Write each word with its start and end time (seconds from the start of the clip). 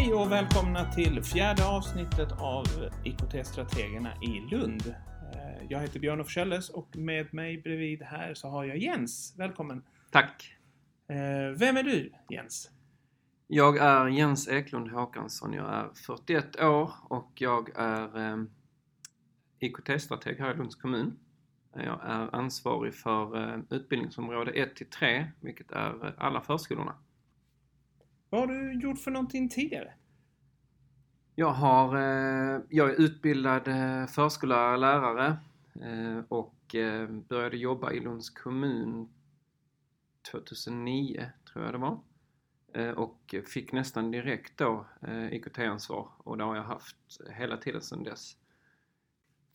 Hej 0.00 0.14
och 0.14 0.32
välkomna 0.32 0.92
till 0.92 1.22
fjärde 1.22 1.66
avsnittet 1.66 2.32
av 2.32 2.64
IKT-strategerna 3.04 4.12
i 4.22 4.40
Lund. 4.50 4.94
Eh, 5.32 5.66
Jag 5.68 5.80
heter 5.80 6.00
Björn 6.00 6.20
af 6.20 6.70
och 6.74 6.96
med 6.96 7.34
mig 7.34 7.58
bredvid 7.58 8.02
här 8.02 8.34
så 8.34 8.48
har 8.48 8.64
jag 8.64 8.78
Jens. 8.78 9.34
Välkommen! 9.38 9.82
Tack! 10.10 10.56
Eh, 11.08 11.58
Vem 11.58 11.76
är 11.76 11.82
du 11.82 12.12
Jens? 12.30 12.70
Jag 13.46 13.76
är 13.78 14.06
Jens 14.08 14.48
Eklund 14.48 14.90
Håkansson. 14.90 15.52
Jag 15.52 15.74
är 15.74 15.88
41 16.06 16.60
år 16.60 16.92
och 17.08 17.32
jag 17.34 17.70
är 17.76 18.32
eh, 18.32 18.44
IKT-strateg 19.58 20.38
här 20.38 20.54
i 20.54 20.56
Lunds 20.56 20.74
kommun. 20.74 21.18
Jag 21.74 22.00
är 22.04 22.34
ansvarig 22.34 22.94
för 22.94 23.62
utbildningsområde 23.70 24.50
1 24.50 24.76
till 24.76 24.90
3, 24.90 25.26
vilket 25.40 25.72
är 25.72 26.14
alla 26.18 26.40
förskolorna. 26.40 26.94
Vad 28.30 28.40
har 28.40 28.46
du 28.46 28.80
gjort 28.80 28.98
för 28.98 29.10
någonting 29.10 29.48
tidigare? 29.48 29.92
Jag, 31.34 31.52
har, 31.52 31.96
eh, 31.96 32.60
jag 32.68 32.90
är 32.90 33.00
utbildad 33.00 33.68
eh, 33.68 34.06
förskollärare, 34.06 34.76
lärare 34.76 35.36
eh, 35.74 36.24
och 36.28 36.54
började 37.28 37.56
jobba 37.56 37.92
i 37.92 38.00
Lunds 38.00 38.30
kommun 38.30 39.08
2009, 40.30 41.30
tror 41.52 41.64
jag 41.64 41.74
det 41.74 41.78
var. 41.78 42.00
Och 42.96 43.34
fick 43.46 43.72
nästan 43.72 44.10
direkt 44.10 44.56
då 44.56 44.86
IKT-ansvar 45.30 46.08
och 46.18 46.38
det 46.38 46.44
har 46.44 46.56
jag 46.56 46.62
haft 46.62 46.96
hela 47.30 47.56
tiden 47.56 47.80
sedan 47.80 48.04
dess. 48.04 48.36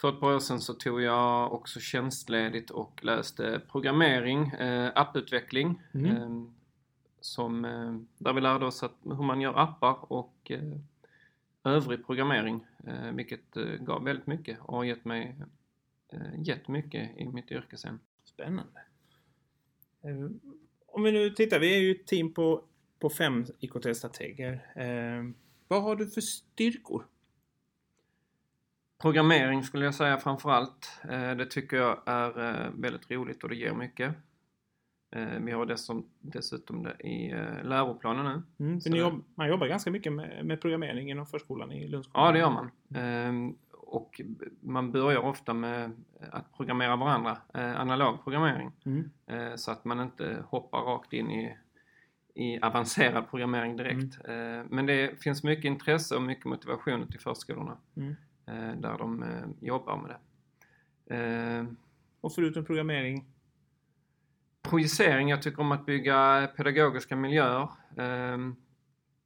För 0.01 0.09
ett 0.09 0.19
par 0.19 0.35
år 0.35 0.39
sedan 0.39 0.59
så 0.59 0.73
tog 0.73 1.01
jag 1.01 1.53
också 1.53 1.79
tjänstledigt 1.79 2.71
och 2.71 3.03
läste 3.03 3.61
programmering, 3.71 4.51
apputveckling. 4.95 5.81
Mm. 5.93 6.53
Som, 7.19 7.61
där 8.17 8.33
vi 8.33 8.41
lärde 8.41 8.65
oss 8.65 8.83
att, 8.83 8.95
hur 9.03 9.23
man 9.23 9.41
gör 9.41 9.59
appar 9.59 10.11
och 10.13 10.51
övrig 11.65 12.05
programmering, 12.05 12.65
eh, 12.87 13.11
vilket 13.11 13.57
eh, 13.57 13.63
gav 13.63 14.03
väldigt 14.03 14.27
mycket 14.27 14.59
och 14.59 14.75
har 14.77 14.83
gett 14.83 15.05
mig 15.05 15.35
eh, 16.13 16.19
jättemycket 16.37 17.17
i 17.17 17.25
mitt 17.25 17.51
yrke 17.51 17.77
sen. 17.77 17.99
Spännande. 18.23 18.81
Om 20.87 21.03
vi 21.03 21.11
nu 21.11 21.29
tittar, 21.29 21.59
vi 21.59 21.75
är 21.75 21.79
ju 21.79 21.91
ett 21.91 22.07
team 22.07 22.33
på, 22.33 22.63
på 22.99 23.09
fem 23.09 23.45
IKT-strateger. 23.59 24.61
Vad 25.67 25.83
har 25.83 25.95
du 25.95 26.07
för 26.07 26.21
styrkor? 26.21 27.05
Programmering 29.01 29.63
skulle 29.63 29.85
jag 29.85 29.95
säga 29.95 30.17
framförallt. 30.17 30.99
Det 31.37 31.45
tycker 31.45 31.77
jag 31.77 32.03
är 32.05 32.71
väldigt 32.81 33.11
roligt 33.11 33.43
och 33.43 33.49
det 33.49 33.55
ger 33.55 33.73
mycket. 33.73 34.15
Eh, 35.15 35.39
vi 35.41 35.51
har 35.51 35.65
dessutom, 35.65 36.05
dessutom 36.21 36.83
det 36.83 36.95
i 37.07 37.31
eh, 37.31 37.63
läroplanen 37.63 38.43
nu. 38.57 38.65
Mm, 38.65 38.81
för 38.81 38.89
jobb, 38.89 39.23
man 39.35 39.47
jobbar 39.47 39.67
ganska 39.67 39.91
mycket 39.91 40.13
med, 40.13 40.45
med 40.45 40.61
programmering 40.61 41.11
inom 41.11 41.25
förskolan 41.25 41.71
i 41.71 41.87
Lunds 41.87 42.07
kommun. 42.07 42.25
Ja, 42.25 42.31
det 42.31 42.39
gör 42.39 42.49
man. 42.51 42.71
Ehm, 42.95 43.55
Och 43.87 44.21
man 44.61 44.91
börjar 44.91 45.19
ofta 45.19 45.53
med 45.53 45.91
att 46.31 46.53
programmera 46.57 46.95
varandra, 46.95 47.37
eh, 47.53 47.81
analog 47.81 48.23
programmering. 48.23 48.71
Mm. 48.85 49.57
Så 49.57 49.71
att 49.71 49.85
man 49.85 49.99
inte 49.99 50.43
hoppar 50.49 50.79
rakt 50.81 51.13
in 51.13 51.31
i, 51.31 51.57
i 52.35 52.59
avancerad 52.61 53.29
programmering 53.29 53.77
direkt. 53.77 54.17
Eh, 54.27 54.63
Men 54.69 54.85
det 54.85 55.21
finns 55.23 55.43
mycket 55.43 55.65
intresse 55.65 56.15
och 56.15 56.21
mycket 56.21 56.45
motivation 56.45 57.01
ute 57.03 57.15
i 57.15 57.19
förskolorna 57.19 57.77
Mm. 57.97 58.81
där 58.81 58.97
de 58.97 59.25
jobbar 59.61 59.97
med 59.97 60.09
det. 60.11 61.15
Eh, 61.15 61.65
Och 62.21 62.33
förutom 62.33 62.65
programmering? 62.65 63.25
Projicering, 64.69 65.29
jag 65.29 65.41
tycker 65.41 65.59
om 65.61 65.71
att 65.71 65.85
bygga 65.85 66.49
pedagogiska 66.57 67.15
miljöer. 67.15 67.69
Eh, 67.97 68.37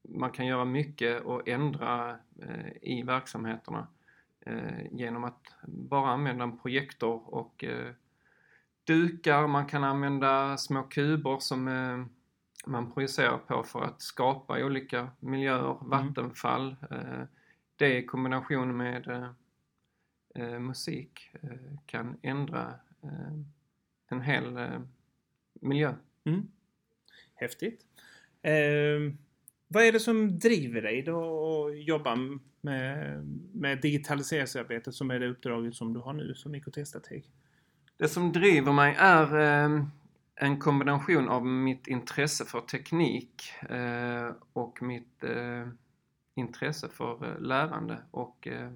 Man 0.01 0.31
kan 0.31 0.45
göra 0.45 0.65
mycket 0.65 1.21
och 1.21 1.47
ändra 1.47 2.17
eh, 2.41 2.71
i 2.81 3.03
verksamheterna 3.03 3.87
eh, 4.45 4.85
genom 4.91 5.23
att 5.23 5.53
bara 5.67 6.09
använda 6.09 6.43
en 6.43 6.57
projektor 6.57 7.33
och 7.35 7.63
eh, 7.63 7.93
dukar. 8.83 9.47
Man 9.47 9.65
kan 9.65 9.83
använda 9.83 10.57
små 10.57 10.83
kuber 10.83 11.39
som 11.39 11.63
man 12.65 12.91
projicerar 12.91 13.37
på 13.37 13.63
för 13.63 13.81
att 13.83 14.01
skapa 14.01 14.65
olika 14.65 15.07
miljöer, 15.19 15.77
vattenfall. 15.81 16.75
eh, 16.91 17.23
Det 17.75 17.97
i 17.97 18.05
kombination 18.05 18.77
med 18.77 19.33
musik 20.59 21.31
kan 21.85 22.17
ändra 22.21 22.73
en 24.09 24.21
hel 24.21 24.59
miljö. 25.59 25.93
Mm. 26.25 26.47
Häftigt. 27.35 27.85
Eh, 28.41 29.13
vad 29.67 29.83
är 29.83 29.91
det 29.91 29.99
som 29.99 30.39
driver 30.39 30.81
dig 30.81 31.01
då 31.01 31.67
att 31.67 31.83
jobba 31.83 32.17
med, 32.61 33.25
med 33.53 33.81
digitaliseringsarbetet 33.81 34.93
som 34.93 35.11
är 35.11 35.19
det 35.19 35.27
uppdraget 35.27 35.75
som 35.75 35.93
du 35.93 35.99
har 35.99 36.13
nu 36.13 36.35
som 36.35 36.55
IKT-strateg? 36.55 37.23
Det 37.97 38.07
som 38.07 38.31
driver 38.31 38.73
mig 38.73 38.95
är 38.97 39.39
eh, 39.39 39.85
en 40.35 40.59
kombination 40.59 41.29
av 41.29 41.45
mitt 41.45 41.87
intresse 41.87 42.45
för 42.45 42.61
teknik 42.61 43.53
eh, 43.69 44.31
och 44.53 44.81
mitt 44.81 45.23
eh, 45.23 45.67
intresse 46.35 46.89
för 46.89 47.27
eh, 47.27 47.39
lärande 47.39 47.97
och 48.11 48.47
eh, 48.47 48.71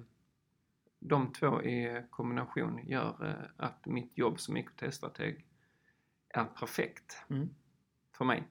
de 1.00 1.32
två 1.32 1.62
i 1.62 2.02
kombination 2.10 2.80
gör 2.86 3.48
att 3.56 3.86
mitt 3.86 4.18
jobb 4.18 4.40
som 4.40 4.56
IKT-strateg 4.56 5.44
är 6.40 6.44
perfekt 6.44 7.24
Mm. 7.30 7.48
för 8.18 8.24
mig. 8.24 8.42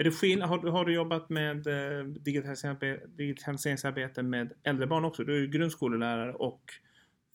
Är 0.00 0.04
det 0.04 0.10
skillnad, 0.10 0.48
har, 0.48 0.58
du- 0.58 0.70
har 0.70 0.84
du 0.84 0.94
jobbat 0.94 1.28
med 1.30 1.66
eh, 1.66 2.04
digitaliseringsarbe- 2.04 3.06
digitaliseringsarbete 3.06 4.22
med 4.22 4.52
äldre 4.62 4.86
barn 4.86 5.04
också? 5.04 5.24
Du 5.24 5.42
är 5.42 5.46
grundskolelärare 5.46 6.34
och 6.34 6.62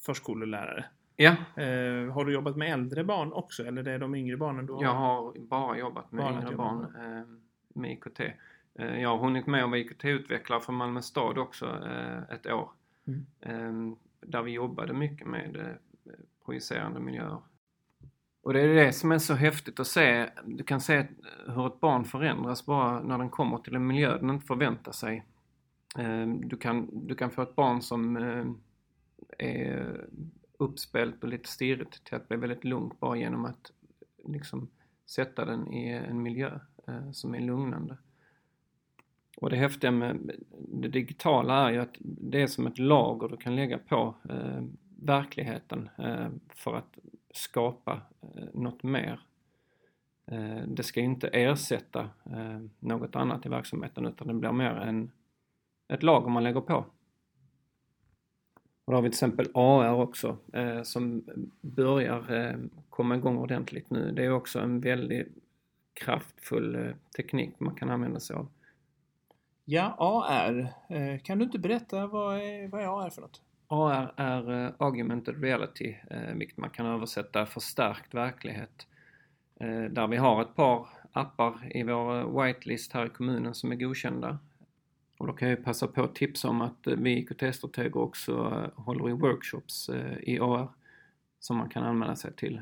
förskolelärare. 0.06 0.86
Ja, 1.16 1.32
Eh, 1.56 2.14
har 2.14 2.26
du 2.26 2.34
jobbat 2.34 2.58
med 2.58 2.74
äldre 2.74 3.04
barn 3.04 3.34
också 3.34 3.66
eller 3.66 3.84
det 3.84 3.92
är 3.92 4.00
de 4.00 4.16
yngre 4.16 4.38
barnen 4.38 4.66
du 4.66 4.74
har? 4.74 4.84
jag 4.84 4.94
har 4.94 5.34
bara 5.40 5.78
jobbat 5.78 6.12
med 6.12 6.24
Bara 6.26 6.42
yngre 6.42 6.56
barn 6.56 6.96
eh, 6.96 7.26
med 7.82 7.92
IKT. 7.92 8.20
Eh, 8.76 9.02
jag 9.02 9.10
har 9.10 9.18
hunnit 9.18 9.48
med 9.48 9.64
att 9.64 9.70
vara 9.70 9.80
IKT-utvecklare 9.80 10.60
för 10.60 10.74
Malmö 10.74 11.02
stad 11.02 11.38
också 11.38 11.66
eh, 11.66 12.36
ett 12.36 12.46
år. 12.48 12.72
Mm. 13.08 13.26
Eh, 13.40 13.98
där 14.22 14.42
vi 14.44 14.52
jobbade 14.52 14.94
mycket 14.94 15.28
med 15.28 15.56
eh, 15.56 16.12
projicerande 16.46 17.00
miljöer. 17.00 17.42
Och 18.44 18.54
det 18.54 18.62
är 18.62 18.68
det 18.68 18.94
som 18.94 19.12
är 19.12 19.20
så 19.20 19.34
häftigt 19.34 19.80
att 19.80 19.88
se. 19.88 20.30
Du 20.46 20.64
kan 20.64 20.82
se 20.82 20.96
eh, 20.96 21.54
hur 21.54 21.68
ett 21.68 21.80
barn 21.80 22.06
förändras 22.06 22.66
bara 22.66 23.04
när 23.04 23.18
den 23.18 23.30
kommer 23.30 23.58
till 23.58 23.76
en 23.76 23.88
miljö 23.88 24.18
den 24.18 24.30
inte 24.30 24.46
förväntar 24.46 24.92
sig. 24.92 25.26
Ehm, 25.98 26.48
du 26.48 26.58
kan, 26.58 27.08
du 27.08 27.16
kan 27.16 27.32
få 27.32 27.42
ett 27.42 27.56
barn 27.56 27.82
som 27.82 28.18
eh, 28.18 28.46
är 29.38 30.06
uppspelt 30.58 31.24
och 31.24 31.30
lite 31.30 31.50
stirrigt 31.50 32.04
till 32.04 32.16
att 32.16 32.28
bli 32.28 32.38
väldigt 32.38 32.64
lugnt 32.64 33.00
bara 33.00 33.18
genom 33.18 33.46
att 33.46 33.72
liksom 34.26 34.70
sätta 35.06 35.46
den 35.46 35.74
i 35.74 35.90
en 35.90 36.22
miljö 36.22 36.60
eh, 36.88 37.12
som 37.12 37.36
är 37.36 37.40
lugnande. 37.40 37.98
Och 39.38 39.50
det 39.50 39.56
häftiga 39.56 39.92
med 39.92 40.32
det 40.60 40.88
digitala 40.88 41.68
är 41.68 41.72
ju 41.72 41.80
att 41.80 41.96
det 42.00 42.42
är 42.42 42.48
som 42.48 42.68
ett 42.68 42.80
lager 42.80 43.28
du 43.28 43.38
kan 43.38 43.56
lägga 43.56 43.78
på 43.78 44.16
verkligheten 44.98 45.90
för 46.50 46.76
att 46.76 47.00
skapa 47.34 48.02
eh, 48.22 48.46
något 48.54 48.84
mer. 48.84 49.20
Eh, 50.26 50.62
det 50.68 50.84
ska 50.84 51.02
inte 51.02 51.28
ersätta 51.28 52.10
eh, 52.26 52.60
något 52.80 53.16
annat 53.16 53.46
i 53.46 53.50
verksamheten 53.50 54.06
utan 54.06 54.28
det 54.28 54.34
blir 54.34 54.52
mer 54.52 54.76
en, 54.76 55.12
ett 55.88 56.04
lager 56.04 56.30
man 56.30 56.44
lägger 56.44 56.62
på. 56.62 56.86
Och 58.86 58.92
då 58.92 58.98
har 58.98 59.02
vi 59.02 59.10
till 59.10 59.16
exempel 59.16 59.52
AR 59.54 59.94
också 59.94 60.38
som 60.84 61.24
börjar 61.62 62.58
komma 62.90 63.16
igång 63.16 63.38
ordentligt 63.38 63.90
nu. 63.90 64.12
Det 64.12 64.26
är 64.26 64.32
också 64.32 64.60
en 64.60 64.80
väldigt 64.80 65.28
kraftfull 65.94 66.94
teknik 67.16 67.60
man 67.60 67.76
kan 67.76 67.90
använda 67.90 68.20
sig 68.20 68.36
av. 68.36 68.48
Ja, 69.66 69.96
AR. 70.00 70.74
Kan 71.18 71.38
du 71.38 71.46
inte 71.46 71.60
berätta 71.60 72.08
vad 72.08 72.38
är, 72.38 72.68
vad 72.68 72.82
är 72.82 73.06
AR 73.06 73.10
för 73.10 73.22
något? 73.22 73.42
AR 73.74 74.14
är 74.16 74.66
eh, 74.66 74.72
augmented 74.78 75.44
reality, 75.44 75.96
eh, 76.10 76.34
vilket 76.34 76.58
man 76.58 76.70
kan 76.70 76.86
översätta 76.86 77.46
förstärkt 77.46 78.14
verklighet. 78.14 78.88
Eh, 79.60 79.84
där 79.84 80.08
vi 80.08 80.18
har 80.18 80.42
ett 80.42 80.56
par 80.56 80.88
appar 81.12 81.78
i 81.78 81.84
vår 81.84 82.44
whitelist 82.44 82.94
här 82.94 83.06
i 83.06 83.10
kommunen 83.10 83.54
som 83.54 83.72
är 83.72 83.76
godkända. 83.76 84.40
Och 85.18 85.28
då 85.28 85.34
kan 85.34 85.50
jag 85.50 85.64
passa 85.64 85.88
på 85.88 86.04
att 86.04 86.16
tipsa 86.16 86.50
om 86.50 86.62
att 86.62 86.88
vi 86.98 87.18
IKT-strateger 87.18 87.98
också 87.98 88.34
håller 88.76 89.10
i 89.10 89.14
workshops 89.14 89.90
i 90.22 90.40
AR 90.40 90.70
som 91.40 91.58
man 91.58 91.70
kan 91.70 91.84
anmäla 91.84 92.16
sig 92.16 92.34
till. 92.34 92.62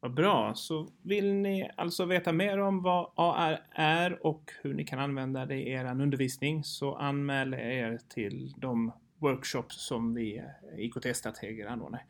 Vad 0.00 0.14
bra. 0.14 0.54
Så 0.54 0.88
vill 1.02 1.34
ni 1.34 1.70
alltså 1.76 2.04
veta 2.04 2.32
mer 2.32 2.58
om 2.58 2.82
vad 2.82 3.10
AR 3.14 3.62
är 3.70 4.26
och 4.26 4.50
hur 4.62 4.74
ni 4.74 4.84
kan 4.84 4.98
använda 4.98 5.46
det 5.46 5.54
i 5.54 5.70
er 5.70 5.84
undervisning 5.84 6.64
så 6.64 6.94
anmäl 6.94 7.54
er 7.54 7.98
till 8.08 8.54
de 8.56 8.92
workshops 9.20 9.86
som 9.86 10.14
vi 10.14 10.38
eh, 10.38 10.44
IKT-strateger 10.84 11.66
anordnar. 11.66 12.04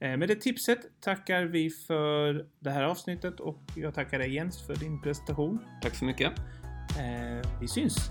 Eh, 0.00 0.16
Med 0.16 0.28
det 0.28 0.36
tipset 0.36 0.78
tackar 1.00 1.44
vi 1.44 1.70
för 1.70 2.46
det 2.58 2.70
här 2.70 2.82
avsnittet 2.82 3.40
och 3.40 3.62
jag 3.76 3.94
tackar 3.94 4.18
dig 4.18 4.34
Jens 4.34 4.66
för 4.66 4.76
din 4.76 5.02
presentation. 5.02 5.58
Tack 5.82 5.94
så 5.94 6.04
mycket! 6.04 6.32
Eh, 6.98 7.50
vi 7.60 7.68
syns 7.68 8.10